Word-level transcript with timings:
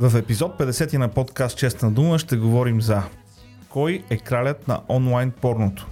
В 0.00 0.18
епизод 0.18 0.58
50 0.58 0.96
на 0.96 1.08
подкаст 1.08 1.58
Честна 1.58 1.90
дума 1.90 2.18
ще 2.18 2.36
говорим 2.36 2.82
за 2.82 3.02
Кой 3.68 4.04
е 4.10 4.16
кралят 4.16 4.68
на 4.68 4.80
онлайн 4.88 5.30
порното? 5.30 5.86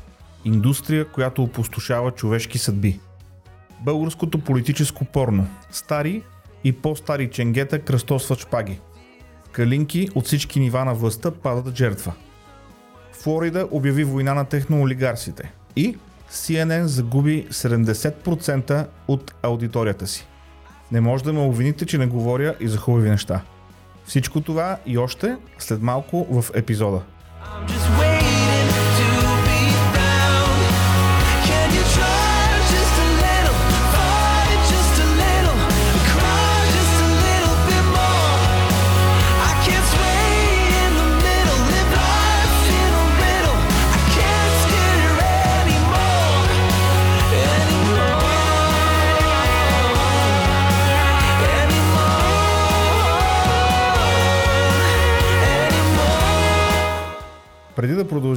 Индустрия, 0.44 1.08
която 1.08 1.42
опустошава 1.42 2.10
човешки 2.10 2.58
съдби. 2.58 3.00
Българското 3.80 4.38
политическо 4.38 5.04
порно. 5.04 5.46
Стари 5.70 6.22
и 6.64 6.72
по-стари 6.72 7.30
ченгета 7.30 7.78
кръстосват 7.78 8.38
шпаги. 8.38 8.80
Калинки 9.52 10.08
от 10.14 10.26
всички 10.26 10.60
нива 10.60 10.84
на 10.84 10.94
властта 10.94 11.30
падат 11.30 11.76
жертва. 11.76 12.12
Флорида 13.12 13.68
обяви 13.70 14.04
война 14.04 14.34
на 14.34 14.44
техноолигарсите. 14.44 15.52
И 15.76 15.96
CNN 16.30 16.84
загуби 16.84 17.46
70% 17.50 18.86
от 19.08 19.34
аудиторията 19.42 20.06
си. 20.06 20.26
Не 20.92 21.00
може 21.00 21.24
да 21.24 21.32
ме 21.32 21.40
обвините, 21.40 21.86
че 21.86 21.98
не 21.98 22.06
говоря 22.06 22.54
и 22.60 22.68
за 22.68 22.78
хубави 22.78 23.10
неща. 23.10 23.42
Всичко 24.08 24.40
това 24.40 24.76
и 24.86 24.98
още 24.98 25.36
след 25.58 25.82
малко 25.82 26.26
в 26.30 26.50
епизода. 26.54 27.00
I'm 27.42 27.66
just 27.68 27.87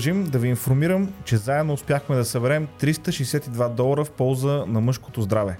продължим, 0.01 0.23
да 0.23 0.39
ви 0.39 0.47
информирам, 0.47 1.13
че 1.25 1.37
заедно 1.37 1.73
успяхме 1.73 2.15
да 2.15 2.25
съберем 2.25 2.67
362 2.79 3.69
долара 3.69 4.05
в 4.05 4.11
полза 4.11 4.63
на 4.67 4.81
мъжкото 4.81 5.21
здраве. 5.21 5.57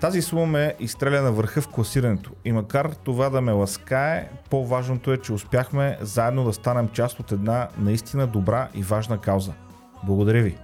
Тази 0.00 0.22
сума 0.22 0.46
ме 0.46 0.74
изстреля 0.80 1.22
на 1.22 1.32
върха 1.32 1.60
в 1.60 1.68
класирането 1.68 2.30
и 2.44 2.52
макар 2.52 2.90
това 3.04 3.30
да 3.30 3.40
ме 3.40 3.52
ласкае, 3.52 4.30
по-важното 4.50 5.12
е, 5.12 5.16
че 5.16 5.32
успяхме 5.32 5.98
заедно 6.00 6.44
да 6.44 6.52
станем 6.52 6.88
част 6.88 7.20
от 7.20 7.32
една 7.32 7.68
наистина 7.78 8.26
добра 8.26 8.68
и 8.74 8.82
важна 8.82 9.18
кауза. 9.18 9.52
Благодаря 10.04 10.42
ви! 10.42 10.56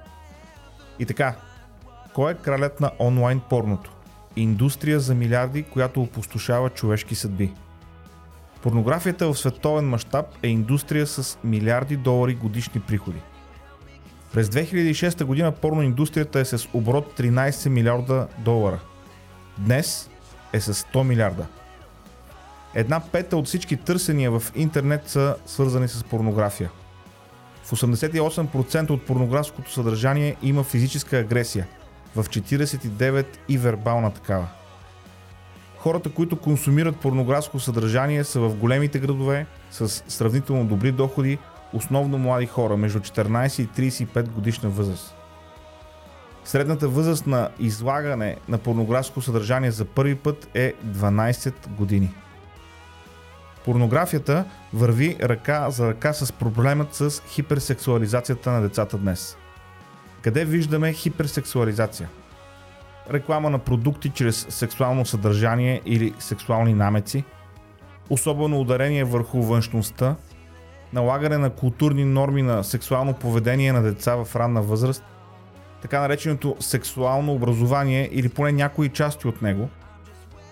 И 0.98 1.06
така, 1.06 1.34
кой 2.14 2.32
е 2.32 2.34
кралят 2.34 2.80
на 2.80 2.90
онлайн 2.98 3.40
порното? 3.50 3.92
Индустрия 4.36 5.00
за 5.00 5.14
милиарди, 5.14 5.62
която 5.62 6.02
опустошава 6.02 6.70
човешки 6.70 7.14
съдби. 7.14 7.52
Порнографията 8.64 9.26
в 9.26 9.38
световен 9.38 9.88
мащаб 9.88 10.26
е 10.42 10.48
индустрия 10.48 11.06
с 11.06 11.38
милиарди 11.44 11.96
долари 11.96 12.34
годишни 12.34 12.80
приходи. 12.80 13.18
През 14.32 14.48
2006 14.48 15.24
година 15.24 15.52
порноиндустрията 15.52 16.40
е 16.40 16.44
с 16.44 16.68
оборот 16.74 17.18
13 17.18 17.68
милиарда 17.68 18.26
долара. 18.38 18.80
Днес 19.58 20.10
е 20.52 20.60
с 20.60 20.74
100 20.74 21.02
милиарда. 21.02 21.46
Една 22.74 23.00
пета 23.00 23.36
от 23.36 23.46
всички 23.46 23.76
търсения 23.76 24.30
в 24.30 24.42
интернет 24.54 25.08
са 25.08 25.36
свързани 25.46 25.88
с 25.88 26.04
порнография. 26.04 26.70
В 27.64 27.70
88% 27.70 28.90
от 28.90 29.06
порнографското 29.06 29.72
съдържание 29.72 30.36
има 30.42 30.64
физическа 30.64 31.18
агресия, 31.18 31.66
в 32.16 32.24
49% 32.24 33.26
и 33.48 33.58
вербална 33.58 34.10
такава. 34.10 34.46
Хората, 35.84 36.10
които 36.10 36.36
консумират 36.36 36.96
порнографско 36.96 37.60
съдържание 37.60 38.24
са 38.24 38.40
в 38.40 38.56
големите 38.56 38.98
градове 38.98 39.46
с 39.70 39.88
сравнително 39.88 40.64
добри 40.64 40.92
доходи, 40.92 41.38
основно 41.72 42.18
млади 42.18 42.46
хора 42.46 42.76
между 42.76 42.98
14 43.00 43.62
и 43.80 43.92
35 43.92 44.28
годишна 44.28 44.68
възраст. 44.68 45.14
Средната 46.44 46.88
възраст 46.88 47.26
на 47.26 47.48
излагане 47.58 48.36
на 48.48 48.58
порнографско 48.58 49.20
съдържание 49.20 49.70
за 49.70 49.84
първи 49.84 50.14
път 50.14 50.48
е 50.54 50.74
12 50.86 51.68
години. 51.68 52.14
Порнографията 53.64 54.44
върви 54.72 55.16
ръка 55.22 55.70
за 55.70 55.88
ръка 55.88 56.12
с 56.12 56.32
проблемът 56.32 56.94
с 56.94 57.22
хиперсексуализацията 57.28 58.50
на 58.50 58.62
децата 58.62 58.98
днес. 58.98 59.36
Къде 60.22 60.44
виждаме 60.44 60.92
хиперсексуализация? 60.92 62.08
Реклама 63.10 63.50
на 63.50 63.58
продукти 63.58 64.10
чрез 64.10 64.46
сексуално 64.48 65.06
съдържание 65.06 65.80
или 65.86 66.14
сексуални 66.18 66.74
намеци, 66.74 67.24
особено 68.10 68.60
ударение 68.60 69.04
върху 69.04 69.42
външността, 69.42 70.16
налагане 70.92 71.38
на 71.38 71.50
културни 71.50 72.04
норми 72.04 72.42
на 72.42 72.64
сексуално 72.64 73.14
поведение 73.14 73.72
на 73.72 73.82
деца 73.82 74.14
в 74.14 74.36
ранна 74.36 74.62
възраст, 74.62 75.04
така 75.82 76.00
нареченото 76.00 76.56
сексуално 76.60 77.32
образование 77.32 78.08
или 78.12 78.28
поне 78.28 78.52
някои 78.52 78.88
части 78.88 79.28
от 79.28 79.42
него, 79.42 79.68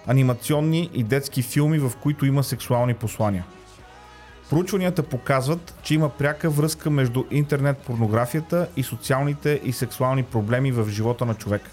анимационни 0.06 0.90
и 0.94 1.02
детски 1.02 1.42
филми, 1.42 1.78
в 1.78 1.92
които 2.02 2.26
има 2.26 2.44
сексуални 2.44 2.94
послания. 2.94 3.44
Проучванията 4.50 5.02
показват, 5.02 5.74
че 5.82 5.94
има 5.94 6.08
пряка 6.08 6.50
връзка 6.50 6.90
между 6.90 7.24
интернет 7.30 7.78
порнографията 7.78 8.68
и 8.76 8.82
социалните 8.82 9.60
и 9.64 9.72
сексуални 9.72 10.22
проблеми 10.22 10.72
в 10.72 10.88
живота 10.88 11.24
на 11.24 11.34
човека. 11.34 11.70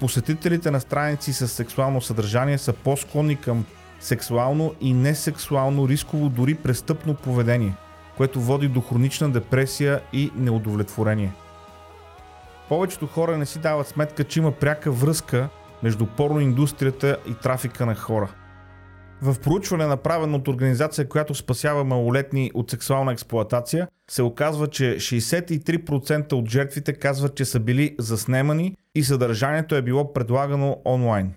Посетителите 0.00 0.70
на 0.70 0.80
страници 0.80 1.32
с 1.32 1.48
сексуално 1.48 2.00
съдържание 2.00 2.58
са 2.58 2.72
по-склонни 2.72 3.36
към 3.36 3.64
сексуално 4.00 4.74
и 4.80 4.94
несексуално 4.94 5.88
рисково 5.88 6.28
дори 6.28 6.54
престъпно 6.54 7.14
поведение, 7.14 7.74
което 8.16 8.40
води 8.40 8.68
до 8.68 8.80
хронична 8.80 9.30
депресия 9.30 10.00
и 10.12 10.30
неудовлетворение. 10.36 11.32
Повечето 12.68 13.06
хора 13.06 13.38
не 13.38 13.46
си 13.46 13.58
дават 13.58 13.88
сметка, 13.88 14.24
че 14.24 14.40
има 14.40 14.52
пряка 14.52 14.90
връзка 14.92 15.48
между 15.82 16.06
порноиндустрията 16.06 17.16
и 17.28 17.34
трафика 17.34 17.86
на 17.86 17.94
хора. 17.94 18.28
В 19.22 19.36
проучване, 19.40 19.86
направено 19.86 20.36
от 20.36 20.48
организация, 20.48 21.08
която 21.08 21.34
спасява 21.34 21.84
малолетни 21.84 22.50
от 22.54 22.70
сексуална 22.70 23.12
експлоатация, 23.12 23.88
се 24.10 24.22
оказва, 24.22 24.68
че 24.68 24.84
63% 24.84 26.32
от 26.32 26.48
жертвите 26.50 26.92
казват, 26.92 27.36
че 27.36 27.44
са 27.44 27.60
били 27.60 27.96
заснемани 27.98 28.76
и 28.94 29.04
съдържанието 29.04 29.74
е 29.74 29.82
било 29.82 30.12
предлагано 30.12 30.82
онлайн. 30.84 31.34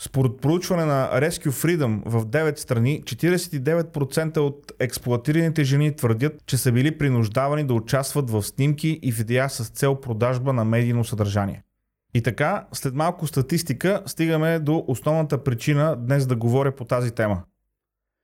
Според 0.00 0.40
проучване 0.40 0.84
на 0.84 1.10
Rescue 1.14 1.50
Freedom 1.50 2.02
в 2.06 2.26
9 2.26 2.58
страни, 2.58 3.02
49% 3.04 4.38
от 4.38 4.72
експлоатираните 4.80 5.64
жени 5.64 5.96
твърдят, 5.96 6.46
че 6.46 6.56
са 6.56 6.72
били 6.72 6.98
принуждавани 6.98 7.64
да 7.64 7.74
участват 7.74 8.30
в 8.30 8.42
снимки 8.42 9.00
и 9.02 9.12
видеа 9.12 9.48
с 9.48 9.68
цел 9.68 10.00
продажба 10.00 10.52
на 10.52 10.64
медийно 10.64 11.04
съдържание. 11.04 11.62
И 12.14 12.22
така, 12.22 12.66
след 12.72 12.94
малко 12.94 13.26
статистика, 13.26 14.02
стигаме 14.06 14.58
до 14.58 14.84
основната 14.88 15.44
причина 15.44 15.96
днес 15.96 16.26
да 16.26 16.36
говоря 16.36 16.76
по 16.76 16.84
тази 16.84 17.10
тема. 17.10 17.42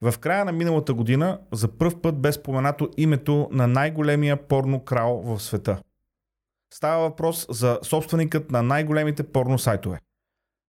В 0.02 0.18
края 0.18 0.44
на 0.44 0.52
миналата 0.52 0.94
година 0.94 1.38
за 1.52 1.68
първ 1.68 2.00
път 2.02 2.20
бе 2.20 2.32
споменато 2.32 2.90
името 2.96 3.48
на 3.52 3.66
най-големия 3.66 4.36
порно 4.48 4.84
крал 4.84 5.22
в 5.24 5.40
света. 5.42 5.80
Става 6.74 7.08
въпрос 7.08 7.46
за 7.50 7.78
собственикът 7.82 8.50
на 8.50 8.62
най-големите 8.62 9.22
порно 9.22 9.58
сайтове. 9.58 10.00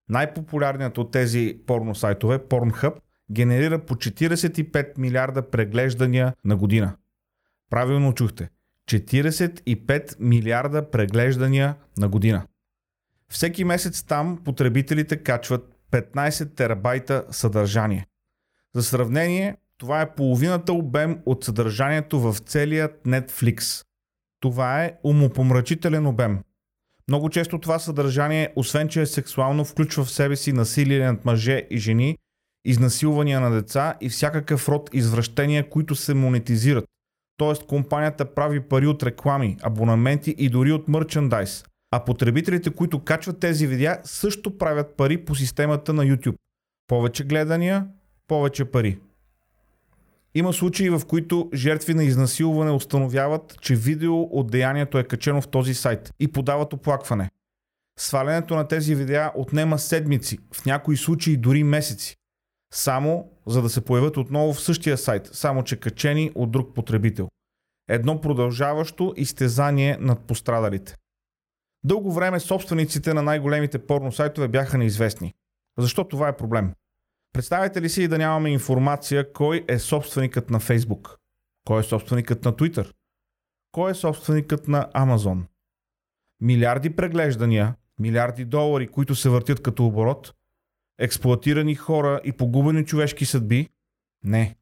Най-популярният 0.09 0.97
от 0.97 1.11
тези 1.11 1.59
порно 1.67 1.95
сайтове, 1.95 2.39
Pornhub, 2.39 2.93
генерира 3.31 3.79
по 3.79 3.95
45 3.95 4.97
милиарда 4.97 5.49
преглеждания 5.49 6.33
на 6.45 6.55
година. 6.55 6.95
Правилно 7.69 8.13
чухте. 8.13 8.49
45 8.89 10.15
милиарда 10.19 10.91
преглеждания 10.91 11.75
на 11.97 12.09
година. 12.09 12.47
Всеки 13.31 13.63
месец 13.63 14.03
там 14.03 14.39
потребителите 14.45 15.17
качват 15.17 15.77
15 15.91 16.55
терабайта 16.55 17.25
съдържание. 17.31 18.05
За 18.75 18.83
сравнение, 18.83 19.55
това 19.77 20.01
е 20.01 20.15
половината 20.15 20.73
обем 20.73 21.19
от 21.25 21.43
съдържанието 21.43 22.19
в 22.19 22.37
целият 22.37 23.03
Netflix. 23.05 23.85
Това 24.39 24.83
е 24.83 24.93
умопомрачителен 25.03 26.07
обем. 26.07 26.39
Много 27.07 27.29
често 27.29 27.59
това 27.59 27.79
съдържание, 27.79 28.53
освен 28.55 28.87
че 28.87 29.01
е 29.01 29.05
сексуално, 29.05 29.65
включва 29.65 30.03
в 30.03 30.11
себе 30.11 30.35
си 30.35 30.53
насилие 30.53 31.05
над 31.05 31.25
мъже 31.25 31.67
и 31.69 31.77
жени, 31.77 32.17
изнасилвания 32.65 33.39
на 33.39 33.51
деца 33.51 33.95
и 34.01 34.09
всякакъв 34.09 34.69
род 34.69 34.89
извращения, 34.93 35.69
които 35.69 35.95
се 35.95 36.13
монетизират. 36.13 36.85
Тоест 37.37 37.65
компанията 37.65 38.33
прави 38.33 38.59
пари 38.59 38.87
от 38.87 39.03
реклами, 39.03 39.57
абонаменти 39.61 40.35
и 40.37 40.49
дори 40.49 40.71
от 40.71 40.87
мерчендайз. 40.87 41.65
А 41.91 42.05
потребителите, 42.05 42.69
които 42.69 43.03
качват 43.03 43.39
тези 43.39 43.67
видеа, 43.67 43.99
също 44.03 44.57
правят 44.57 44.97
пари 44.97 45.25
по 45.25 45.35
системата 45.35 45.93
на 45.93 46.03
YouTube. 46.03 46.35
Повече 46.87 47.23
гледания, 47.23 47.87
повече 48.27 48.65
пари. 48.65 48.99
Има 50.35 50.53
случаи, 50.53 50.89
в 50.89 51.01
които 51.07 51.49
жертви 51.53 51.93
на 51.93 52.03
изнасилване 52.03 52.71
установяват, 52.71 53.57
че 53.61 53.75
видео 53.75 54.21
от 54.21 54.51
деянието 54.51 54.97
е 54.97 55.03
качено 55.03 55.41
в 55.41 55.47
този 55.47 55.73
сайт 55.73 56.13
и 56.19 56.31
подават 56.31 56.73
оплакване. 56.73 57.29
Свалянето 57.99 58.55
на 58.55 58.67
тези 58.67 58.95
видеа 58.95 59.31
отнема 59.35 59.79
седмици, 59.79 60.37
в 60.53 60.65
някои 60.65 60.97
случаи 60.97 61.37
дори 61.37 61.63
месеци. 61.63 62.15
Само 62.73 63.31
за 63.47 63.61
да 63.61 63.69
се 63.69 63.85
появят 63.85 64.17
отново 64.17 64.53
в 64.53 64.61
същия 64.61 64.97
сайт, 64.97 65.29
само 65.33 65.63
че 65.63 65.79
качени 65.79 66.31
от 66.35 66.51
друг 66.51 66.75
потребител. 66.75 67.27
Едно 67.89 68.21
продължаващо 68.21 69.13
изтезание 69.17 69.97
над 69.99 70.27
пострадалите. 70.27 70.95
Дълго 71.83 72.11
време 72.13 72.39
собствениците 72.39 73.13
на 73.13 73.21
най-големите 73.21 73.85
порно 73.85 74.11
сайтове 74.11 74.47
бяха 74.47 74.77
неизвестни. 74.77 75.33
Защо 75.77 76.03
това 76.03 76.27
е 76.27 76.37
проблем? 76.37 76.73
Представете 77.33 77.81
ли 77.81 77.89
си 77.89 78.07
да 78.07 78.17
нямаме 78.17 78.49
информация 78.49 79.33
кой 79.33 79.65
е 79.67 79.79
собственикът 79.79 80.49
на 80.49 80.59
Facebook? 80.59 81.15
Кой 81.65 81.79
е 81.79 81.83
собственикът 81.83 82.45
на 82.45 82.53
Twitter? 82.53 82.93
Кой 83.71 83.91
е 83.91 83.93
собственикът 83.93 84.67
на 84.67 84.89
Amazon? 84.95 85.41
Милиарди 86.41 86.95
преглеждания, 86.95 87.75
милиарди 87.99 88.45
долари, 88.45 88.87
които 88.87 89.15
се 89.15 89.29
въртят 89.29 89.61
като 89.61 89.85
оборот, 89.85 90.33
експлуатирани 90.99 91.75
хора 91.75 92.21
и 92.23 92.31
погубени 92.31 92.85
човешки 92.85 93.25
съдби? 93.25 93.69
Не. 94.23 94.55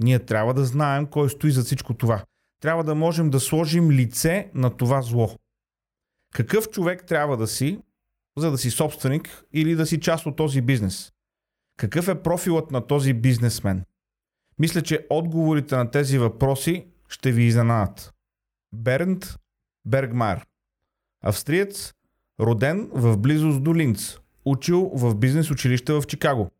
Ние 0.00 0.18
трябва 0.18 0.54
да 0.54 0.64
знаем 0.64 1.06
кой 1.06 1.30
стои 1.30 1.50
за 1.50 1.62
всичко 1.62 1.94
това. 1.94 2.24
Трябва 2.60 2.84
да 2.84 2.94
можем 2.94 3.30
да 3.30 3.40
сложим 3.40 3.90
лице 3.90 4.50
на 4.54 4.76
това 4.76 5.02
зло. 5.02 5.36
Какъв 6.34 6.68
човек 6.68 7.06
трябва 7.06 7.36
да 7.36 7.46
си, 7.46 7.80
за 8.36 8.50
да 8.50 8.58
си 8.58 8.70
собственик 8.70 9.44
или 9.52 9.74
да 9.74 9.86
си 9.86 10.00
част 10.00 10.26
от 10.26 10.36
този 10.36 10.60
бизнес? 10.60 11.12
Какъв 11.76 12.08
е 12.08 12.22
профилът 12.22 12.70
на 12.70 12.86
този 12.86 13.12
бизнесмен? 13.12 13.84
Мисля, 14.58 14.82
че 14.82 15.06
отговорите 15.10 15.76
на 15.76 15.90
тези 15.90 16.18
въпроси 16.18 16.86
ще 17.08 17.32
ви 17.32 17.42
изненадат. 17.42 18.14
Бернт 18.72 19.36
Бергмайер. 19.84 20.46
Австриец, 21.24 21.94
роден 22.40 22.90
в 22.92 23.16
близост 23.16 23.62
до 23.62 23.74
Линц, 23.74 24.18
учил 24.44 24.90
в 24.94 25.14
бизнес 25.14 25.50
училище 25.50 25.92
в 25.92 26.02
Чикаго. 26.06 26.50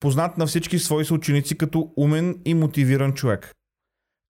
Познат 0.00 0.38
на 0.38 0.46
всички 0.46 0.78
свои 0.78 1.04
съученици 1.04 1.58
като 1.58 1.92
умен 1.96 2.40
и 2.44 2.54
мотивиран 2.54 3.14
човек. 3.14 3.52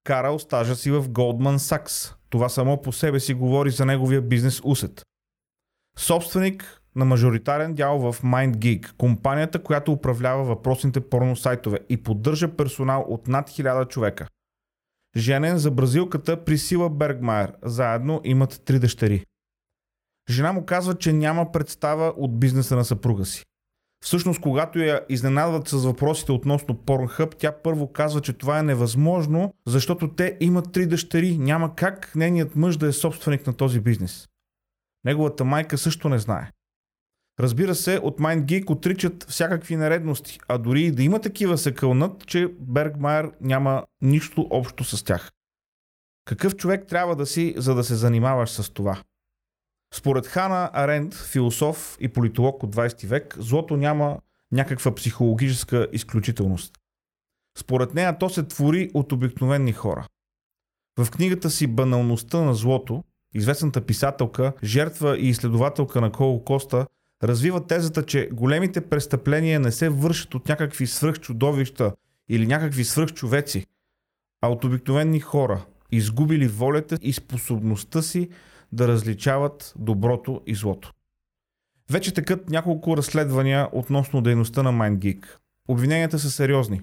Карал 0.03 0.39
стажа 0.39 0.75
си 0.75 0.91
в 0.91 1.09
Goldman 1.09 1.57
Sachs. 1.57 2.15
Това 2.31 2.49
само 2.49 2.81
по 2.81 2.91
себе 2.91 3.19
си 3.19 3.33
говори 3.33 3.69
за 3.69 3.85
неговия 3.85 4.21
бизнес 4.21 4.61
усет. 4.63 5.01
Собственик 5.97 6.81
на 6.95 7.05
мажоритарен 7.05 7.73
дял 7.73 7.99
в 7.99 8.21
MindGeek, 8.21 8.93
компанията, 8.95 9.63
която 9.63 9.91
управлява 9.91 10.43
въпросните 10.43 11.01
порно 11.09 11.35
сайтове 11.35 11.79
и 11.89 12.03
поддържа 12.03 12.55
персонал 12.55 13.05
от 13.07 13.27
над 13.27 13.49
1000 13.49 13.87
човека. 13.87 14.27
Женен 15.17 15.57
за 15.57 15.71
бразилката 15.71 16.43
Присила 16.43 16.89
Бергмайер. 16.89 17.53
Заедно 17.63 18.21
имат 18.23 18.61
три 18.65 18.79
дъщери. 18.79 19.25
Жена 20.29 20.53
му 20.53 20.65
казва, 20.65 20.97
че 20.97 21.13
няма 21.13 21.51
представа 21.51 22.13
от 22.17 22.39
бизнеса 22.39 22.75
на 22.75 22.85
съпруга 22.85 23.25
си. 23.25 23.43
Всъщност, 24.05 24.41
когато 24.41 24.79
я 24.79 25.01
изненадват 25.09 25.67
с 25.67 25.83
въпросите 25.85 26.31
относно 26.31 26.75
Pornhub, 26.75 27.35
тя 27.37 27.51
първо 27.51 27.91
казва, 27.91 28.21
че 28.21 28.33
това 28.33 28.59
е 28.59 28.63
невъзможно, 28.63 29.53
защото 29.67 30.07
те 30.07 30.37
имат 30.39 30.71
три 30.71 30.85
дъщери. 30.85 31.37
Няма 31.37 31.75
как 31.75 32.15
нейният 32.15 32.55
мъж 32.55 32.77
да 32.77 32.87
е 32.87 32.91
собственик 32.91 33.47
на 33.47 33.53
този 33.53 33.79
бизнес. 33.79 34.27
Неговата 35.05 35.45
майка 35.45 35.77
също 35.77 36.09
не 36.09 36.19
знае. 36.19 36.51
Разбира 37.39 37.75
се, 37.75 37.99
от 38.03 38.19
MindGeek 38.19 38.69
отричат 38.69 39.25
всякакви 39.29 39.75
нередности, 39.75 40.39
а 40.47 40.57
дори 40.57 40.81
и 40.81 40.91
да 40.91 41.03
има 41.03 41.21
такива 41.21 41.57
се 41.57 41.73
кълнат, 41.73 42.27
че 42.27 42.53
Бергмайер 42.59 43.31
няма 43.41 43.83
нищо 44.01 44.47
общо 44.49 44.83
с 44.83 45.03
тях. 45.03 45.31
Какъв 46.25 46.55
човек 46.55 46.87
трябва 46.87 47.15
да 47.15 47.25
си, 47.25 47.53
за 47.57 47.75
да 47.75 47.83
се 47.83 47.95
занимаваш 47.95 48.49
с 48.49 48.69
това? 48.69 49.01
Според 49.93 50.27
Хана 50.27 50.69
Аренд, 50.73 51.13
философ 51.13 51.97
и 51.99 52.07
политолог 52.07 52.63
от 52.63 52.75
20 52.75 53.07
век, 53.07 53.35
злото 53.39 53.77
няма 53.77 54.19
някаква 54.51 54.95
психологическа 54.95 55.87
изключителност. 55.91 56.73
Според 57.57 57.93
нея 57.93 58.17
то 58.17 58.29
се 58.29 58.43
твори 58.43 58.91
от 58.93 59.11
обикновени 59.11 59.73
хора. 59.73 60.07
В 60.99 61.11
книгата 61.11 61.49
си 61.49 61.67
Баналността 61.67 62.41
на 62.41 62.55
злото, 62.55 63.03
известната 63.33 63.81
писателка, 63.81 64.53
жертва 64.63 65.17
и 65.17 65.27
изследователка 65.27 66.01
на 66.01 66.11
Холокоста 66.15 66.87
развива 67.23 67.67
тезата, 67.67 68.05
че 68.05 68.29
големите 68.33 68.81
престъпления 68.81 69.59
не 69.59 69.71
се 69.71 69.89
вършат 69.89 70.35
от 70.35 70.49
някакви 70.49 70.87
свръхчудовища 70.87 71.93
или 72.29 72.47
някакви 72.47 72.83
свръхчовеци, 72.83 73.65
а 74.41 74.49
от 74.51 74.63
обикновени 74.63 75.19
хора, 75.19 75.65
изгубили 75.91 76.47
волята 76.47 76.97
и 77.01 77.13
способността 77.13 78.01
си 78.01 78.29
да 78.71 78.87
различават 78.87 79.73
доброто 79.77 80.41
и 80.47 80.55
злото. 80.55 80.91
Вече 81.91 82.13
текат 82.13 82.49
няколко 82.49 82.97
разследвания 82.97 83.69
относно 83.71 84.21
дейността 84.21 84.63
на 84.63 84.73
MindGeek. 84.73 85.25
Обвиненията 85.67 86.19
са 86.19 86.31
сериозни. 86.31 86.81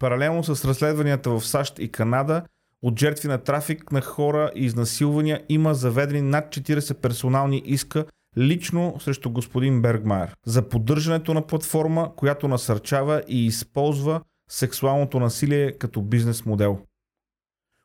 Паралелно 0.00 0.44
с 0.44 0.64
разследванията 0.64 1.30
в 1.30 1.46
САЩ 1.46 1.78
и 1.78 1.92
Канада, 1.92 2.42
от 2.82 2.98
жертви 2.98 3.28
на 3.28 3.38
трафик 3.38 3.92
на 3.92 4.00
хора 4.00 4.50
и 4.54 4.64
изнасилвания 4.64 5.42
има 5.48 5.74
заведени 5.74 6.22
над 6.22 6.48
40 6.48 6.94
персонални 6.94 7.62
иска 7.64 8.04
лично 8.36 8.96
срещу 9.00 9.30
господин 9.30 9.82
Бергмайер 9.82 10.34
за 10.46 10.68
поддържането 10.68 11.34
на 11.34 11.46
платформа, 11.46 12.12
която 12.16 12.48
насърчава 12.48 13.22
и 13.28 13.46
използва 13.46 14.20
сексуалното 14.50 15.20
насилие 15.20 15.72
като 15.72 16.02
бизнес 16.02 16.44
модел. 16.44 16.78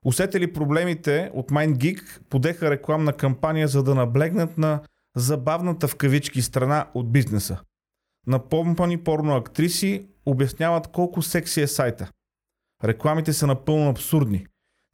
Усетили 0.05 0.53
проблемите 0.53 1.31
от 1.33 1.51
MindGeek 1.51 2.21
подеха 2.29 2.71
рекламна 2.71 3.13
кампания 3.13 3.67
за 3.67 3.83
да 3.83 3.95
наблегнат 3.95 4.57
на 4.57 4.81
забавната 5.15 5.87
в 5.87 5.95
кавички 5.95 6.41
страна 6.41 6.87
от 6.93 7.11
бизнеса. 7.11 7.59
Напомпани 8.27 9.03
порно 9.03 9.35
актриси 9.35 10.07
обясняват 10.25 10.87
колко 10.87 11.21
секси 11.21 11.61
е 11.61 11.67
сайта. 11.67 12.11
Рекламите 12.83 13.33
са 13.33 13.47
напълно 13.47 13.89
абсурдни. 13.89 14.45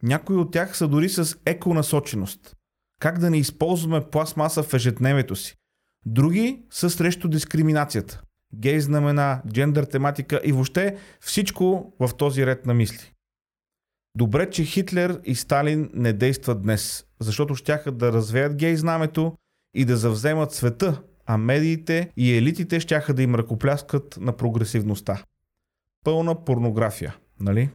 Някои 0.02 0.36
от 0.36 0.52
тях 0.52 0.76
са 0.76 0.88
дори 0.88 1.08
с 1.08 1.36
еконасоченост. 1.46 2.56
Как 3.00 3.18
да 3.18 3.30
не 3.30 3.38
използваме 3.38 4.10
пластмаса 4.10 4.62
в 4.62 4.74
ежедневието 4.74 5.36
си. 5.36 5.56
Други 6.06 6.62
са 6.70 6.90
срещу 6.90 7.28
дискриминацията. 7.28 8.22
Гей 8.54 8.80
знамена, 8.80 9.42
джендър 9.52 9.84
тематика 9.84 10.40
и 10.44 10.52
въобще 10.52 10.98
всичко 11.20 11.92
в 12.00 12.10
този 12.16 12.46
ред 12.46 12.66
на 12.66 12.74
мисли. 12.74 13.12
Добре, 14.16 14.50
че 14.50 14.64
Хитлер 14.64 15.20
и 15.24 15.34
Сталин 15.34 15.90
не 15.94 16.12
действат 16.12 16.62
днес, 16.62 17.06
защото 17.20 17.54
щяха 17.54 17.92
да 17.92 18.12
развеят 18.12 18.56
гей 18.56 18.76
знамето 18.76 19.36
и 19.74 19.84
да 19.84 19.96
завземат 19.96 20.52
света, 20.52 21.02
а 21.26 21.36
медиите 21.36 22.10
и 22.16 22.36
елитите 22.36 22.80
щяха 22.80 23.14
да 23.14 23.22
им 23.22 23.34
ръкопляскат 23.34 24.18
на 24.20 24.32
прогресивността. 24.36 25.22
Пълна 26.04 26.44
порнография, 26.44 27.16
нали? 27.40 27.70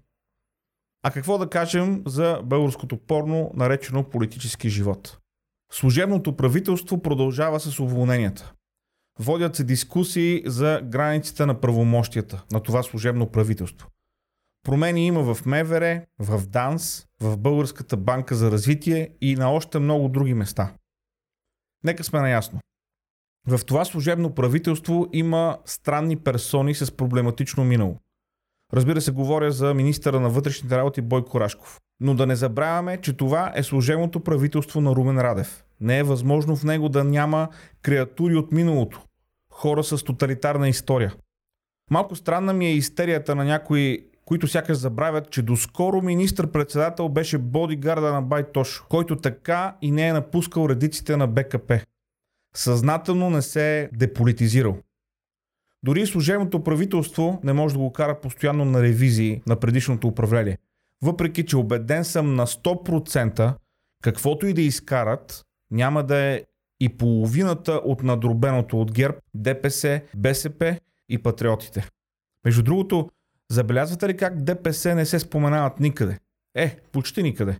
А 1.03 1.11
какво 1.11 1.37
да 1.37 1.49
кажем 1.49 2.03
за 2.07 2.41
българското 2.43 2.97
порно, 2.97 3.51
наречено 3.53 4.03
политически 4.03 4.69
живот? 4.69 5.17
Служебното 5.71 6.35
правителство 6.35 7.01
продължава 7.01 7.59
с 7.59 7.79
уволненията. 7.79 8.53
Водят 9.19 9.55
се 9.55 9.63
дискусии 9.63 10.43
за 10.45 10.81
границите 10.83 11.45
на 11.45 11.59
правомощията 11.59 12.43
на 12.51 12.59
това 12.59 12.83
служебно 12.83 13.31
правителство. 13.31 13.87
Промени 14.63 15.07
има 15.07 15.33
в 15.33 15.45
МВР, 15.45 16.01
в 16.19 16.47
ДАНС, 16.47 17.07
в 17.21 17.37
Българската 17.37 17.97
банка 17.97 18.35
за 18.35 18.51
развитие 18.51 19.09
и 19.21 19.35
на 19.35 19.51
още 19.51 19.79
много 19.79 20.09
други 20.09 20.33
места. 20.33 20.73
Нека 21.83 22.03
сме 22.03 22.19
наясно. 22.19 22.59
В 23.47 23.65
това 23.65 23.85
служебно 23.85 24.35
правителство 24.35 25.07
има 25.13 25.57
странни 25.65 26.17
персони 26.17 26.75
с 26.75 26.91
проблематично 26.91 27.63
минало. 27.63 27.99
Разбира 28.73 29.01
се, 29.01 29.11
говоря 29.11 29.51
за 29.51 29.73
министъра 29.73 30.19
на 30.19 30.29
вътрешните 30.29 30.77
работи 30.77 31.01
Бойко 31.01 31.39
Рашков. 31.39 31.79
Но 31.99 32.15
да 32.15 32.27
не 32.27 32.35
забравяме, 32.35 33.01
че 33.01 33.13
това 33.13 33.51
е 33.55 33.63
служебното 33.63 34.19
правителство 34.19 34.81
на 34.81 34.95
Румен 34.95 35.19
Радев. 35.21 35.63
Не 35.79 35.99
е 35.99 36.03
възможно 36.03 36.55
в 36.55 36.63
него 36.63 36.89
да 36.89 37.03
няма 37.03 37.49
креатури 37.81 38.35
от 38.35 38.51
миналото. 38.51 39.03
Хора 39.53 39.83
с 39.83 40.03
тоталитарна 40.03 40.69
история. 40.69 41.15
Малко 41.91 42.15
странна 42.15 42.53
ми 42.53 42.67
е 42.67 42.73
истерията 42.73 43.35
на 43.35 43.45
някои 43.45 44.10
които 44.25 44.47
сякаш 44.47 44.77
забравят, 44.77 45.31
че 45.31 45.41
доскоро 45.41 46.01
министр-председател 46.01 47.09
беше 47.09 47.37
бодигарда 47.37 48.13
на 48.13 48.21
Байтош, 48.21 48.83
който 48.89 49.15
така 49.15 49.75
и 49.81 49.91
не 49.91 50.07
е 50.07 50.13
напускал 50.13 50.69
редиците 50.69 51.17
на 51.17 51.27
БКП. 51.27 51.79
Съзнателно 52.55 53.29
не 53.29 53.41
се 53.41 53.79
е 53.79 53.89
деполитизирал. 53.93 54.77
Дори 55.83 56.07
служебното 56.07 56.63
правителство 56.63 57.39
не 57.43 57.53
може 57.53 57.73
да 57.75 57.79
го 57.79 57.93
кара 57.93 58.19
постоянно 58.19 58.65
на 58.65 58.81
ревизии 58.81 59.41
на 59.47 59.55
предишното 59.55 60.07
управление. 60.07 60.57
Въпреки, 61.01 61.45
че 61.45 61.57
убеден 61.57 62.03
съм 62.03 62.35
на 62.35 62.47
100%, 62.47 63.53
каквото 64.01 64.47
и 64.47 64.53
да 64.53 64.61
изкарат, 64.61 65.45
няма 65.71 66.03
да 66.03 66.17
е 66.17 66.41
и 66.79 66.89
половината 66.89 67.71
от 67.71 68.03
надробеното 68.03 68.81
от 68.81 68.91
ГЕРБ, 68.91 69.17
ДПС, 69.33 70.01
БСП 70.15 70.79
и 71.09 71.17
патриотите. 71.17 71.87
Между 72.45 72.63
другото, 72.63 73.09
Забелязвате 73.51 74.09
ли 74.09 74.17
как 74.17 74.43
ДПС 74.43 74.95
не 74.95 75.05
се 75.05 75.19
споменават 75.19 75.79
никъде? 75.79 76.19
Е, 76.55 76.79
почти 76.91 77.23
никъде. 77.23 77.59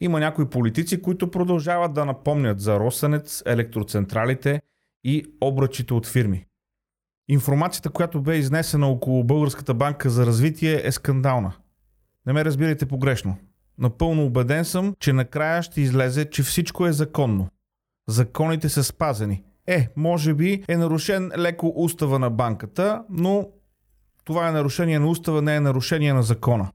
Има 0.00 0.20
някои 0.20 0.50
политици, 0.50 1.02
които 1.02 1.30
продължават 1.30 1.94
да 1.94 2.04
напомнят 2.04 2.60
за 2.60 2.78
Росенец, 2.78 3.42
електроцентралите 3.46 4.62
и 5.04 5.24
обръчите 5.40 5.94
от 5.94 6.06
фирми. 6.06 6.46
Информацията, 7.28 7.90
която 7.90 8.22
бе 8.22 8.36
изнесена 8.36 8.88
около 8.88 9.24
Българската 9.24 9.74
банка 9.74 10.10
за 10.10 10.26
развитие 10.26 10.80
е 10.84 10.92
скандална. 10.92 11.52
Не 12.26 12.32
ме 12.32 12.44
разбирайте 12.44 12.86
погрешно. 12.86 13.36
Напълно 13.78 14.26
убеден 14.26 14.64
съм, 14.64 14.94
че 15.00 15.12
накрая 15.12 15.62
ще 15.62 15.80
излезе, 15.80 16.30
че 16.30 16.42
всичко 16.42 16.86
е 16.86 16.92
законно. 16.92 17.48
Законите 18.08 18.68
са 18.68 18.84
спазени. 18.84 19.42
Е, 19.66 19.88
може 19.96 20.34
би 20.34 20.64
е 20.68 20.76
нарушен 20.76 21.32
леко 21.38 21.72
устава 21.76 22.18
на 22.18 22.30
банката, 22.30 23.02
но 23.10 23.48
това 24.24 24.48
е 24.48 24.52
нарушение 24.52 24.98
на 24.98 25.06
устава, 25.06 25.42
не 25.42 25.56
е 25.56 25.60
нарушение 25.60 26.12
на 26.12 26.22
закона. 26.22 26.70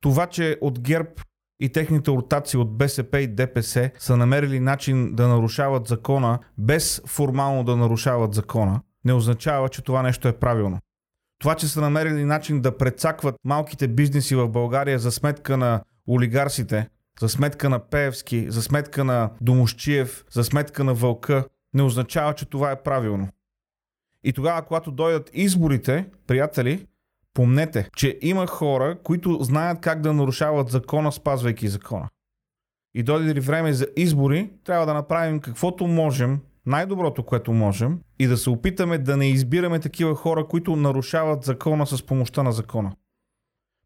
Това, 0.00 0.26
че 0.26 0.58
от 0.60 0.80
ГЕРБ 0.80 1.10
и 1.60 1.72
техните 1.72 2.10
ортаци 2.10 2.56
от 2.56 2.78
БСП 2.78 3.20
и 3.20 3.26
ДПС 3.26 3.90
са 3.98 4.16
намерили 4.16 4.60
начин 4.60 5.14
да 5.14 5.28
нарушават 5.28 5.86
закона, 5.86 6.38
без 6.58 7.02
формално 7.06 7.64
да 7.64 7.76
нарушават 7.76 8.34
закона, 8.34 8.80
не 9.04 9.12
означава, 9.12 9.68
че 9.68 9.82
това 9.82 10.02
нещо 10.02 10.28
е 10.28 10.32
правилно. 10.32 10.78
Това, 11.38 11.54
че 11.54 11.68
са 11.68 11.80
намерили 11.80 12.24
начин 12.24 12.60
да 12.60 12.78
прецакват 12.78 13.34
малките 13.44 13.88
бизнеси 13.88 14.34
в 14.34 14.48
България 14.48 14.98
за 14.98 15.12
сметка 15.12 15.56
на 15.56 15.82
олигарсите, 16.08 16.88
за 17.20 17.28
сметка 17.28 17.68
на 17.68 17.78
Пеевски, 17.78 18.50
за 18.50 18.62
сметка 18.62 19.04
на 19.04 19.30
Домощиев, 19.40 20.24
за 20.30 20.44
сметка 20.44 20.84
на 20.84 20.94
Вълка, 20.94 21.44
не 21.74 21.82
означава, 21.82 22.34
че 22.34 22.46
това 22.46 22.70
е 22.70 22.82
правилно. 22.82 23.28
И 24.26 24.32
тогава, 24.32 24.62
когато 24.62 24.90
дойдат 24.90 25.30
изборите, 25.34 26.06
приятели, 26.26 26.86
помнете, 27.34 27.88
че 27.96 28.18
има 28.22 28.46
хора, 28.46 28.98
които 29.02 29.38
знаят 29.42 29.80
как 29.80 30.00
да 30.00 30.12
нарушават 30.12 30.70
закона, 30.70 31.12
спазвайки 31.12 31.68
закона. 31.68 32.08
И 32.94 33.02
дойде 33.02 33.34
ли 33.34 33.40
време 33.40 33.72
за 33.72 33.86
избори, 33.96 34.50
трябва 34.64 34.86
да 34.86 34.94
направим 34.94 35.40
каквото 35.40 35.86
можем, 35.86 36.40
най-доброто, 36.66 37.22
което 37.22 37.52
можем, 37.52 38.00
и 38.18 38.26
да 38.26 38.36
се 38.36 38.50
опитаме 38.50 38.98
да 38.98 39.16
не 39.16 39.30
избираме 39.30 39.80
такива 39.80 40.14
хора, 40.14 40.46
които 40.46 40.76
нарушават 40.76 41.44
закона 41.44 41.86
с 41.86 42.06
помощта 42.06 42.42
на 42.42 42.52
закона. 42.52 42.92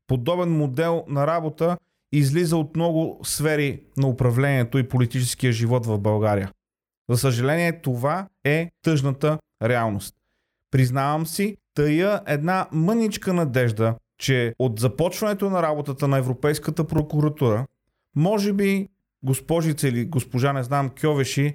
Подобен 0.07 0.51
модел 0.51 1.05
на 1.09 1.27
работа 1.27 1.77
излиза 2.13 2.57
от 2.57 2.77
много 2.77 3.21
сфери 3.23 3.83
на 3.97 4.09
управлението 4.09 4.79
и 4.79 4.89
политическия 4.89 5.53
живот 5.53 5.87
в 5.87 5.99
България. 5.99 6.53
За 7.11 7.17
съжаление, 7.19 7.81
това 7.81 8.29
е 8.45 8.71
тъжната 8.83 9.39
реалност. 9.63 10.15
Признавам 10.71 11.27
си, 11.27 11.57
тая 11.75 12.21
една 12.27 12.67
мъничка 12.73 13.33
надежда, 13.33 13.95
че 14.19 14.55
от 14.59 14.81
започването 14.81 15.51
на 15.51 15.63
работата 15.63 16.09
на 16.09 16.19
Европейската 16.19 16.87
прокуратура, 16.87 17.67
може 18.17 18.53
би 18.53 18.89
госпожица 19.23 19.89
или 19.89 20.05
госпожа, 20.05 20.53
не 20.53 20.63
знам, 20.63 20.91
Кьовеши, 21.01 21.55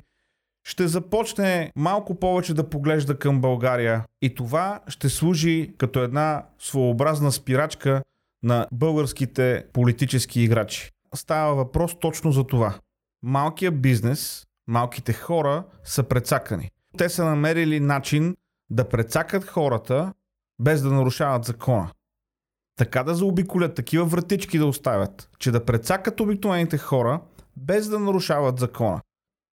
ще 0.67 0.87
започне 0.87 1.71
малко 1.75 2.15
повече 2.15 2.53
да 2.53 2.69
поглежда 2.69 3.19
към 3.19 3.41
България 3.41 4.03
и 4.21 4.35
това 4.35 4.79
ще 4.87 5.09
служи 5.09 5.73
като 5.77 5.99
една 5.99 6.45
своеобразна 6.59 7.31
спирачка 7.31 8.03
на 8.43 8.67
българските 8.71 9.65
политически 9.73 10.41
играчи. 10.41 10.91
Става 11.15 11.55
въпрос 11.55 11.99
точно 11.99 12.31
за 12.31 12.43
това. 12.43 12.75
Малкият 13.23 13.81
бизнес, 13.81 14.45
малките 14.67 15.13
хора 15.13 15.63
са 15.83 16.03
прецакани. 16.03 16.71
Те 16.97 17.09
са 17.09 17.25
намерили 17.25 17.79
начин 17.79 18.35
да 18.69 18.89
прецакат 18.89 19.43
хората 19.43 20.13
без 20.59 20.81
да 20.81 20.91
нарушават 20.91 21.45
закона. 21.45 21.91
Така 22.77 23.03
да 23.03 23.15
заобиколят 23.15 23.75
такива 23.75 24.05
вратички 24.05 24.57
да 24.57 24.65
оставят, 24.65 25.29
че 25.39 25.51
да 25.51 25.65
прецакат 25.65 26.19
обикновените 26.19 26.77
хора 26.77 27.21
без 27.57 27.89
да 27.89 27.99
нарушават 27.99 28.59
закона. 28.59 29.01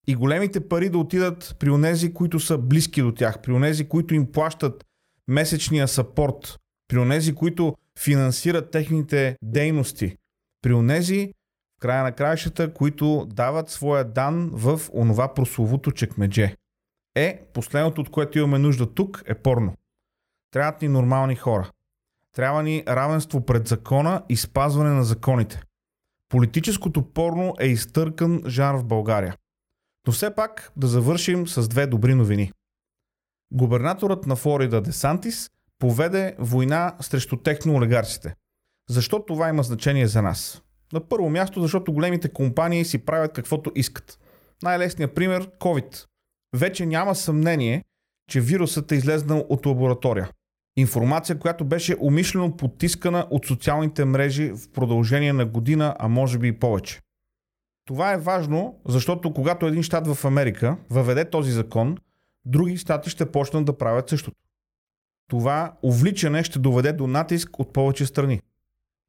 И 0.07 0.15
големите 0.15 0.69
пари 0.69 0.89
да 0.89 0.99
отидат 0.99 1.57
при 1.59 1.71
онези, 1.71 2.15
които 2.15 2.41
са 2.41 2.59
близки 2.59 3.03
до 3.03 3.13
тях, 3.13 3.43
при 3.43 3.53
онези, 3.53 3.89
които 3.89 4.15
им 4.15 4.33
плащат 4.33 4.85
месечния 5.29 5.89
сапорт, 5.89 6.59
при 6.89 6.99
онези, 6.99 7.35
които 7.35 7.75
финансират 7.99 8.71
техните 8.71 9.37
дейности, 9.43 10.17
при 10.63 10.73
онези, 10.73 11.33
в 11.77 11.81
края 11.81 12.03
на 12.03 12.13
краищата, 12.13 12.75
които 12.75 13.27
дават 13.31 13.71
своя 13.71 14.05
дан 14.05 14.51
в 14.53 14.81
онова 14.93 15.35
прословото 15.35 15.93
чекмедже. 15.93 16.57
Е, 17.17 17.47
последното, 17.53 18.01
от 18.01 18.11
което 18.11 18.39
имаме 18.39 18.59
нужда 18.59 18.95
тук, 18.95 19.23
е 19.27 19.35
порно. 19.35 19.75
Трябват 20.51 20.83
ни 20.83 20.89
нормални 20.89 21.37
хора. 21.37 21.71
Трябва 22.33 22.63
ни 22.63 22.85
равенство 22.89 23.47
пред 23.47 23.69
закона 23.69 24.23
и 24.29 24.37
спазване 24.37 24.91
на 24.91 25.05
законите. 25.05 25.63
Политическото 26.29 27.13
порно 27.13 27.55
е 27.61 27.67
изтъркан 27.67 28.43
жанр 28.47 28.79
в 28.79 28.85
България. 28.85 29.37
Но 30.07 30.13
все 30.13 30.35
пак 30.35 30.73
да 30.77 30.87
завършим 30.87 31.49
с 31.49 31.69
две 31.69 31.87
добри 31.87 32.15
новини. 32.15 32.53
Губернаторът 33.53 34.27
на 34.27 34.37
Флорида 34.37 34.81
Десантис 34.81 35.51
поведе 35.79 36.37
война 36.39 36.97
срещу 37.01 37.37
техноолигарците. 37.37 38.35
Защо 38.91 39.25
това 39.25 39.49
има 39.49 39.63
значение 39.63 40.07
за 40.07 40.23
нас? 40.23 40.63
На 40.93 41.09
първо 41.09 41.31
място, 41.31 41.63
защото 41.63 41.93
големите 41.93 42.33
компании 42.33 42.85
си 42.85 43.05
правят 43.05 43.33
каквото 43.33 43.73
искат. 43.75 44.19
Най-лесният 44.63 45.15
пример– 45.15 45.51
COVID. 45.59 46.07
Вече 46.57 46.87
няма 46.87 47.15
съмнение, 47.15 47.85
че 48.31 48.41
вирусът 48.41 48.93
е 48.93 48.95
излезнал 48.95 49.47
от 49.49 49.67
лаборатория. 49.67 50.31
Информация, 50.77 51.39
която 51.39 51.65
беше 51.65 51.97
умишлено 52.01 52.57
потискана 52.57 53.27
от 53.31 53.47
социалните 53.47 54.05
мрежи 54.05 54.51
в 54.51 54.73
продължение 54.73 55.33
на 55.33 55.47
година, 55.47 55.97
а 55.99 56.09
може 56.09 56.39
би 56.39 56.49
и 56.49 56.59
повече. 56.59 57.01
Това 57.87 58.13
е 58.13 58.19
важно, 58.19 58.81
защото 58.89 59.33
когато 59.33 59.67
един 59.67 59.83
щат 59.83 60.07
в 60.07 60.25
Америка 60.25 60.77
въведе 60.91 61.31
този 61.31 61.53
закон, 61.53 61.97
други 62.45 62.77
щати 62.77 63.11
ще 63.11 63.33
почнат 63.33 63.65
да 63.65 63.79
правят 63.79 64.09
същото. 64.09 64.37
Това 65.31 65.73
увличане 65.83 66.45
ще 66.45 66.59
доведе 66.59 66.93
до 66.93 67.07
натиск 67.07 67.59
от 67.59 67.73
повече 67.73 68.07
страни. 68.07 68.41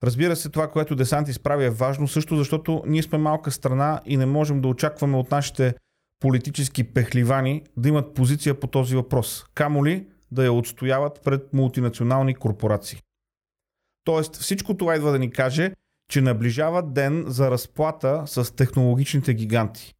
Разбира 0.03 0.35
се, 0.35 0.49
това, 0.49 0.71
което 0.71 0.95
Десант 0.95 1.27
изправи 1.27 1.65
е 1.65 1.69
важно 1.69 2.07
също, 2.07 2.35
защото 2.35 2.83
ние 2.87 3.03
сме 3.03 3.17
малка 3.17 3.51
страна 3.51 4.01
и 4.05 4.17
не 4.17 4.25
можем 4.25 4.61
да 4.61 4.67
очакваме 4.67 5.17
от 5.17 5.31
нашите 5.31 5.73
политически 6.19 6.83
пехливани 6.83 7.63
да 7.77 7.89
имат 7.89 8.13
позиция 8.13 8.59
по 8.59 8.67
този 8.67 8.95
въпрос. 8.95 9.45
Камо 9.53 9.85
ли 9.85 10.07
да 10.31 10.45
я 10.45 10.53
отстояват 10.53 11.21
пред 11.23 11.53
мултинационални 11.53 12.35
корпорации. 12.35 13.01
Тоест 14.03 14.35
всичко 14.35 14.77
това 14.77 14.95
идва 14.95 15.11
да 15.11 15.19
ни 15.19 15.31
каже, 15.31 15.73
че 16.11 16.21
наближава 16.21 16.83
ден 16.83 17.25
за 17.27 17.51
разплата 17.51 18.23
с 18.25 18.55
технологичните 18.55 19.33
гиганти. 19.33 19.93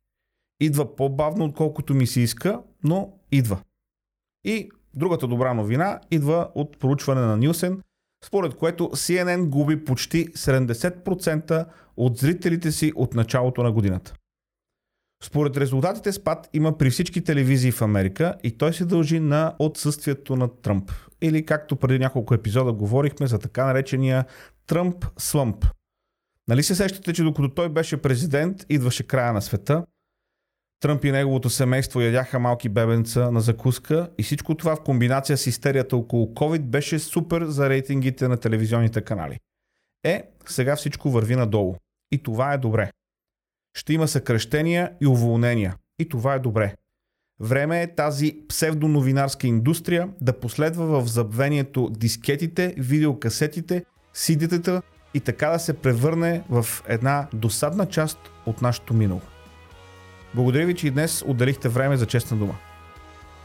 Идва 0.59 0.95
по-бавно, 0.95 1.45
отколкото 1.45 1.93
ми 1.93 2.07
се 2.07 2.21
иска, 2.21 2.61
но 2.83 3.13
идва. 3.31 3.59
И 4.43 4.69
другата 4.93 5.27
добра 5.27 5.53
новина 5.53 5.99
идва 6.11 6.49
от 6.55 6.79
проучване 6.79 7.21
на 7.21 7.37
Нилсен, 7.37 7.81
според 8.25 8.55
което 8.55 8.83
CNN 8.83 9.49
губи 9.49 9.85
почти 9.85 10.27
70% 10.27 11.65
от 11.97 12.17
зрителите 12.17 12.71
си 12.71 12.91
от 12.95 13.13
началото 13.13 13.63
на 13.63 13.71
годината. 13.71 14.13
Според 15.23 15.57
резултатите 15.57 16.11
спад 16.11 16.49
има 16.53 16.77
при 16.77 16.89
всички 16.89 17.23
телевизии 17.23 17.71
в 17.71 17.81
Америка 17.81 18.35
и 18.43 18.57
той 18.57 18.73
се 18.73 18.85
дължи 18.85 19.19
на 19.19 19.55
отсъствието 19.59 20.35
на 20.35 20.61
Тръмп. 20.61 20.91
Или 21.21 21.45
както 21.45 21.75
преди 21.75 21.99
няколко 21.99 22.33
епизода 22.33 22.73
говорихме 22.73 23.27
за 23.27 23.39
така 23.39 23.65
наречения 23.65 24.25
Тръмп 24.67 25.05
слъмп. 25.17 25.65
Нали 26.47 26.63
се 26.63 26.75
сещате, 26.75 27.13
че 27.13 27.23
докато 27.23 27.49
той 27.49 27.69
беше 27.69 28.01
президент, 28.01 28.65
идваше 28.69 29.07
края 29.07 29.33
на 29.33 29.41
света, 29.41 29.85
Тръмп 30.79 31.05
и 31.05 31.11
неговото 31.11 31.49
семейство 31.49 32.01
ядяха 32.01 32.39
малки 32.39 32.69
бебенца 32.69 33.31
на 33.31 33.41
закуска 33.41 34.09
и 34.17 34.23
всичко 34.23 34.55
това 34.55 34.75
в 34.75 34.83
комбинация 34.83 35.37
с 35.37 35.47
истерията 35.47 35.97
около 35.97 36.25
COVID 36.25 36.61
беше 36.61 36.99
супер 36.99 37.45
за 37.45 37.69
рейтингите 37.69 38.27
на 38.27 38.37
телевизионните 38.37 39.01
канали. 39.01 39.39
Е, 40.03 40.23
сега 40.45 40.75
всичко 40.75 41.09
върви 41.09 41.35
надолу. 41.35 41.75
И 42.11 42.23
това 42.23 42.53
е 42.53 42.57
добре. 42.57 42.91
Ще 43.77 43.93
има 43.93 44.07
съкръщения 44.07 44.91
и 45.01 45.07
уволнения. 45.07 45.75
И 45.99 46.09
това 46.09 46.33
е 46.33 46.39
добре. 46.39 46.73
Време 47.39 47.81
е 47.81 47.95
тази 47.95 48.37
псевдоновинарска 48.49 49.47
индустрия 49.47 50.09
да 50.21 50.39
последва 50.39 50.85
в 50.85 51.07
забвението 51.07 51.89
дискетите, 51.89 52.75
видеокасетите, 52.77 53.83
сидетата 54.13 54.81
и 55.13 55.19
така 55.19 55.49
да 55.49 55.59
се 55.59 55.73
превърне 55.73 56.43
в 56.49 56.65
една 56.87 57.27
досадна 57.33 57.85
част 57.85 58.19
от 58.45 58.61
нашето 58.61 58.93
минало. 58.93 59.21
Благодаря 60.35 60.65
ви, 60.65 60.75
че 60.75 60.87
и 60.87 60.91
днес 60.91 61.23
отделихте 61.27 61.69
време 61.69 61.97
за 61.97 62.05
честна 62.05 62.37
дума. 62.37 62.55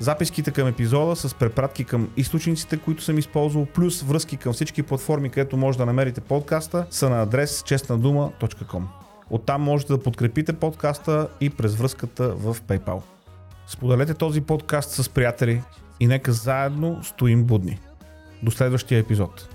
Записките 0.01 0.51
към 0.51 0.69
епизода 0.69 1.17
с 1.17 1.35
препратки 1.35 1.85
към 1.85 2.11
източниците, 2.17 2.77
които 2.77 3.03
съм 3.03 3.19
използвал, 3.19 3.67
плюс 3.67 4.03
връзки 4.03 4.37
към 4.37 4.53
всички 4.53 4.83
платформи, 4.83 5.31
където 5.31 5.57
може 5.57 5.79
да 5.79 5.87
намерите 5.87 6.21
подкаста, 6.21 6.87
са 6.91 7.11
на 7.11 7.23
адрес 7.23 7.62
честнадума.com. 7.67 9.01
Оттам 9.33 9.62
можете 9.62 9.93
да 9.93 10.03
подкрепите 10.03 10.53
подкаста 10.53 11.29
и 11.41 11.51
през 11.51 11.75
връзката 11.75 12.29
в 12.29 12.57
PayPal. 12.69 13.03
Споделете 13.67 14.15
този 14.15 14.41
подкаст 14.41 14.91
с 14.91 15.09
приятели 15.09 15.62
и 16.01 16.07
нека 16.07 16.33
заедно 16.33 17.05
стоим 17.05 17.45
будни. 17.45 17.79
До 18.43 18.51
следващия 18.51 18.99
епизод. 18.99 19.49